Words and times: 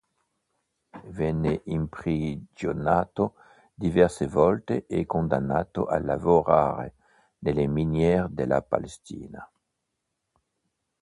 Venne 1.15 1.61
imprigionato 1.65 3.35
diverse 3.71 4.25
volte 4.25 4.87
e 4.87 5.05
condannato 5.05 5.85
a 5.85 5.99
lavorare 5.99 6.95
nelle 7.37 7.67
miniere 7.67 8.25
della 8.31 8.63
Palestina. 8.63 9.47